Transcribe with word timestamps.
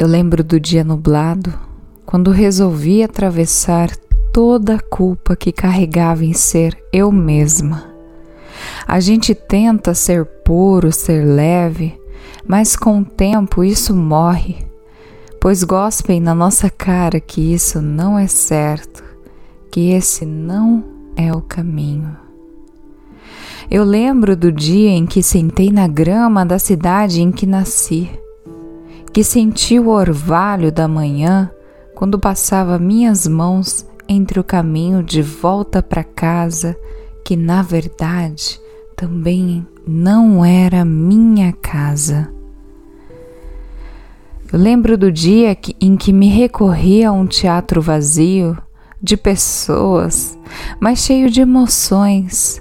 Eu 0.00 0.06
lembro 0.06 0.42
do 0.42 0.58
dia 0.58 0.82
nublado, 0.82 1.52
quando 2.06 2.30
resolvi 2.30 3.02
atravessar 3.02 3.94
toda 4.32 4.76
a 4.76 4.80
culpa 4.80 5.36
que 5.36 5.52
carregava 5.52 6.24
em 6.24 6.32
ser 6.32 6.82
eu 6.90 7.12
mesma. 7.12 7.84
A 8.88 8.98
gente 8.98 9.34
tenta 9.34 9.92
ser 9.92 10.24
puro, 10.24 10.90
ser 10.90 11.22
leve, 11.26 12.00
mas 12.48 12.76
com 12.76 13.00
o 13.00 13.04
tempo 13.04 13.62
isso 13.62 13.94
morre, 13.94 14.64
pois 15.38 15.62
gospem 15.62 16.18
na 16.18 16.34
nossa 16.34 16.70
cara 16.70 17.20
que 17.20 17.52
isso 17.52 17.82
não 17.82 18.18
é 18.18 18.26
certo, 18.26 19.04
que 19.70 19.90
esse 19.90 20.24
não 20.24 20.82
é 21.14 21.30
o 21.30 21.42
caminho. 21.42 22.16
Eu 23.70 23.84
lembro 23.84 24.34
do 24.34 24.50
dia 24.50 24.92
em 24.92 25.04
que 25.04 25.22
sentei 25.22 25.70
na 25.70 25.86
grama 25.86 26.46
da 26.46 26.58
cidade 26.58 27.20
em 27.20 27.30
que 27.30 27.44
nasci 27.44 28.08
que 29.12 29.24
senti 29.24 29.78
o 29.78 29.88
orvalho 29.88 30.70
da 30.70 30.86
manhã 30.86 31.50
quando 31.94 32.18
passava 32.18 32.78
minhas 32.78 33.26
mãos 33.26 33.86
entre 34.08 34.40
o 34.40 34.44
caminho 34.44 35.02
de 35.02 35.22
volta 35.22 35.82
para 35.82 36.02
casa, 36.02 36.76
que 37.24 37.36
na 37.36 37.62
verdade 37.62 38.60
também 38.96 39.66
não 39.86 40.44
era 40.44 40.84
minha 40.84 41.52
casa. 41.52 42.30
Eu 44.52 44.58
lembro 44.58 44.98
do 44.98 45.12
dia 45.12 45.54
que, 45.54 45.76
em 45.80 45.96
que 45.96 46.12
me 46.12 46.28
recorri 46.28 47.04
a 47.04 47.12
um 47.12 47.26
teatro 47.26 47.80
vazio, 47.80 48.58
de 49.02 49.16
pessoas, 49.16 50.38
mas 50.78 50.98
cheio 50.98 51.30
de 51.30 51.40
emoções, 51.40 52.60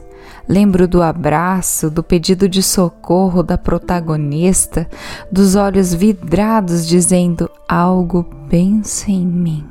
Lembro 0.50 0.88
do 0.88 1.03
abraço, 1.03 1.92
do 1.92 2.02
pedido 2.02 2.50
de 2.50 2.64
socorro 2.64 3.44
da 3.44 3.55
protagonista, 3.55 4.89
dos 5.31 5.53
olhos 5.53 5.94
vidrados 5.94 6.88
dizendo 6.88 7.47
algo 7.67 8.23
pensa 8.50 9.11
em 9.11 9.28
mim. 9.28 9.64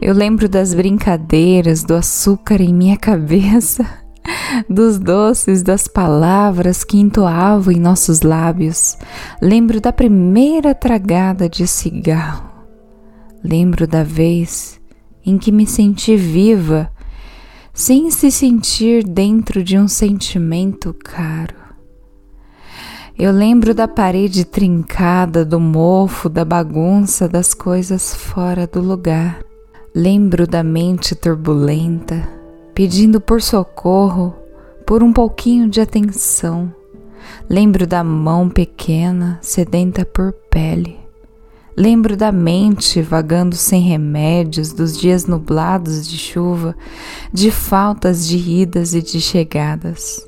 Eu 0.00 0.14
lembro 0.14 0.48
das 0.48 0.72
brincadeiras, 0.72 1.82
do 1.82 1.96
açúcar 1.96 2.60
em 2.60 2.72
minha 2.72 2.96
cabeça, 2.96 3.84
dos 4.70 4.96
doces, 4.96 5.64
das 5.64 5.88
palavras 5.88 6.84
que 6.84 6.96
entoavam 6.96 7.72
em 7.72 7.80
nossos 7.80 8.22
lábios. 8.22 8.96
Lembro 9.42 9.80
da 9.80 9.92
primeira 9.92 10.72
tragada 10.72 11.48
de 11.48 11.66
cigarro. 11.66 12.48
Lembro 13.42 13.88
da 13.88 14.04
vez 14.04 14.80
em 15.26 15.36
que 15.36 15.50
me 15.50 15.66
senti 15.66 16.16
viva 16.16 16.92
sem 17.72 18.10
se 18.10 18.30
sentir 18.30 19.04
dentro 19.04 19.62
de 19.62 19.78
um 19.78 19.88
sentimento 19.88 20.94
caro. 20.94 21.60
Eu 23.18 23.32
lembro 23.32 23.74
da 23.74 23.86
parede 23.86 24.44
trincada, 24.44 25.44
do 25.44 25.60
mofo, 25.60 26.28
da 26.28 26.44
bagunça, 26.44 27.28
das 27.28 27.52
coisas 27.52 28.14
fora 28.14 28.66
do 28.66 28.80
lugar. 28.80 29.44
Lembro 29.94 30.46
da 30.46 30.62
mente 30.62 31.14
turbulenta, 31.14 32.26
pedindo 32.74 33.20
por 33.20 33.42
socorro, 33.42 34.34
por 34.86 35.02
um 35.02 35.12
pouquinho 35.12 35.68
de 35.68 35.80
atenção. 35.80 36.72
Lembro 37.48 37.86
da 37.86 38.02
mão 38.02 38.48
pequena, 38.48 39.38
sedenta 39.42 40.04
por 40.04 40.32
pele. 40.50 40.99
Lembro 41.76 42.16
da 42.16 42.32
mente 42.32 43.00
vagando 43.00 43.54
sem 43.54 43.82
remédios, 43.82 44.72
dos 44.72 44.98
dias 44.98 45.26
nublados 45.26 46.06
de 46.08 46.18
chuva, 46.18 46.76
de 47.32 47.50
faltas 47.50 48.26
de 48.26 48.36
idas 48.36 48.92
e 48.92 49.00
de 49.00 49.20
chegadas. 49.20 50.26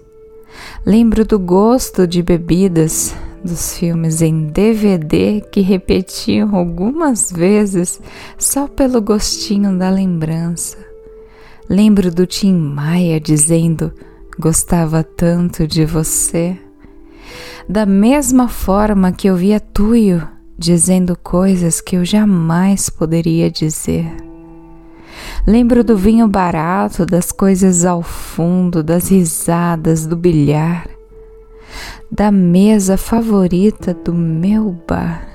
Lembro 0.86 1.24
do 1.24 1.38
gosto 1.38 2.06
de 2.06 2.22
bebidas, 2.22 3.14
dos 3.44 3.76
filmes 3.76 4.22
em 4.22 4.46
DVD 4.46 5.40
que 5.50 5.60
repetiam 5.60 6.54
algumas 6.54 7.32
vezes 7.32 8.00
só 8.38 8.68
pelo 8.68 9.02
gostinho 9.02 9.76
da 9.76 9.90
lembrança. 9.90 10.78
Lembro 11.68 12.10
do 12.10 12.24
Tim 12.24 12.54
Maia 12.54 13.20
dizendo: 13.20 13.92
Gostava 14.38 15.02
tanto 15.02 15.66
de 15.66 15.84
você. 15.84 16.56
Da 17.68 17.84
mesma 17.84 18.48
forma 18.48 19.12
que 19.12 19.28
eu 19.28 19.36
via 19.36 19.58
Tuyo 19.58 20.26
dizendo 20.62 21.18
coisas 21.20 21.80
que 21.80 21.96
eu 21.96 22.04
jamais 22.04 22.88
poderia 22.88 23.50
dizer. 23.50 24.06
Lembro 25.44 25.82
do 25.82 25.96
vinho 25.96 26.28
barato, 26.28 27.04
das 27.04 27.32
coisas 27.32 27.84
ao 27.84 28.00
fundo, 28.00 28.80
das 28.80 29.08
risadas, 29.08 30.06
do 30.06 30.16
bilhar, 30.16 30.88
da 32.08 32.30
mesa 32.30 32.96
favorita 32.96 33.92
do 33.92 34.14
meu 34.14 34.70
bar, 34.86 35.28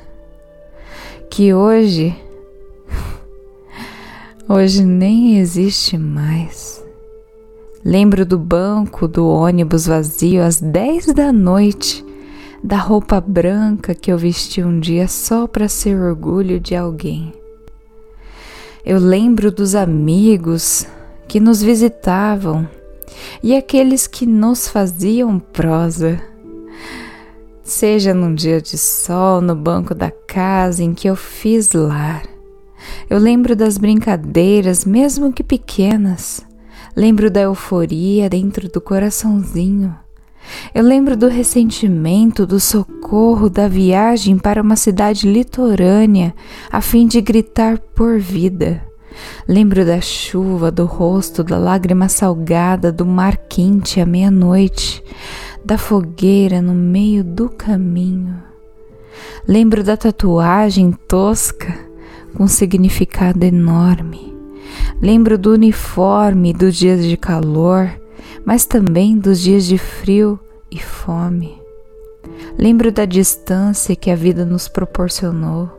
que 1.30 1.54
hoje, 1.54 2.16
hoje 4.48 4.86
nem 4.86 5.40
existe 5.40 5.98
mais. 5.98 6.82
Lembro 7.84 8.26
do 8.26 8.40
banco 8.40 9.10
do 9.10 9.28
ônibus 9.28 9.88
vazio 9.88 10.42
às 10.42 10.62
dez 10.62 11.06
da 11.08 11.34
noite 11.34 12.07
da 12.64 12.78
roupa 12.78 13.22
branca 13.22 13.94
que 13.94 14.12
eu 14.12 14.18
vesti 14.18 14.64
um 14.64 14.80
dia 14.80 15.08
só 15.08 15.48
para 15.48 15.68
ser 15.68 15.96
orgulho 16.00 16.60
de 16.60 16.76
alguém. 16.76 17.34
Eu 18.86 19.00
lembro 19.00 19.52
dos 19.52 19.76
amigos 19.76 20.86
que 21.28 21.40
nos 21.40 21.62
visitavam 21.62 22.68
e 23.44 23.56
aqueles 23.56 24.08
que 24.08 24.26
nos 24.26 24.68
faziam 24.68 25.40
prosa. 25.40 26.22
Seja 27.64 28.14
num 28.14 28.34
dia 28.34 28.62
de 28.62 28.78
sol 28.78 29.42
no 29.42 29.54
banco 29.54 29.94
da 29.94 30.10
casa 30.10 30.84
em 30.84 30.94
que 30.94 31.10
eu 31.10 31.16
fiz 31.16 31.74
lar. 31.74 32.24
Eu 33.10 33.18
lembro 33.18 33.56
das 33.56 33.78
brincadeiras, 33.78 34.86
mesmo 34.86 35.34
que 35.34 35.44
pequenas. 35.44 36.46
Lembro 36.96 37.30
da 37.30 37.42
euforia 37.42 38.30
dentro 38.30 38.70
do 38.70 38.80
coraçãozinho 38.80 39.94
eu 40.74 40.84
lembro 40.84 41.16
do 41.16 41.28
ressentimento, 41.28 42.46
do 42.46 42.60
socorro, 42.60 43.50
da 43.50 43.68
viagem 43.68 44.38
para 44.38 44.62
uma 44.62 44.76
cidade 44.76 45.32
litorânea 45.32 46.34
a 46.72 46.82
fim 46.82 47.08
de 47.08 47.22
gritar 47.22 47.78
por 47.80 48.20
vida. 48.20 48.84
Lembro 49.48 49.86
da 49.86 50.00
chuva, 50.00 50.72
do 50.72 50.86
rosto, 50.86 51.44
da 51.44 51.58
lágrima 51.58 52.08
salgada, 52.08 52.92
do 52.92 53.06
mar 53.06 53.36
quente 53.36 54.00
à 54.00 54.06
meia-noite, 54.06 55.04
da 55.66 55.78
fogueira 55.78 56.62
no 56.62 56.74
meio 56.74 57.24
do 57.24 57.50
caminho. 57.50 58.36
Lembro 59.48 59.84
da 59.84 59.98
tatuagem 59.98 60.92
tosca 61.08 61.74
com 62.36 62.48
significado 62.48 63.44
enorme. 63.44 64.36
Lembro 65.02 65.38
do 65.38 65.54
uniforme 65.54 66.54
dos 66.54 66.76
dias 66.76 67.04
de 67.04 67.18
calor 67.18 67.90
mas 68.46 68.66
também 68.66 69.18
dos 69.18 69.40
dias 69.40 69.66
de 69.66 69.78
frio 69.78 70.40
e 70.72 70.80
fome. 70.80 71.62
Lembro 72.58 72.92
da 72.92 73.06
distância 73.06 73.96
que 73.96 74.10
a 74.10 74.16
vida 74.16 74.46
nos 74.46 74.68
proporcionou. 74.68 75.70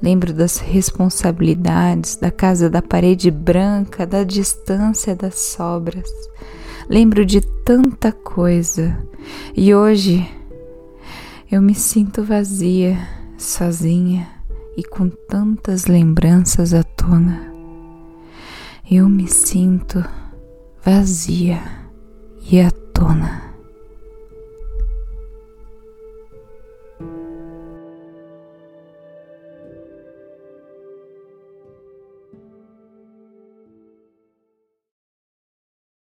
Lembro 0.00 0.32
das 0.32 0.58
responsabilidades, 0.58 2.16
da 2.16 2.30
casa 2.30 2.70
da 2.70 2.80
parede 2.80 3.30
branca, 3.30 4.06
da 4.06 4.22
distância 4.22 5.14
das 5.14 5.38
sobras. 5.38 6.08
Lembro 6.88 7.24
de 7.26 7.40
tanta 7.40 8.12
coisa 8.12 8.96
e 9.56 9.74
hoje 9.74 10.26
eu 11.50 11.60
me 11.60 11.74
sinto 11.74 12.22
vazia, 12.22 12.96
sozinha 13.36 14.28
e 14.76 14.84
com 14.84 15.08
tantas 15.08 15.86
lembranças 15.86 16.72
à 16.72 16.82
tona. 16.82 17.52
Eu 18.90 19.08
me 19.08 19.28
sinto 19.28 20.04
vazia 20.84 21.60
e 22.50 22.60
à 22.62 22.70
tona. 22.94 23.47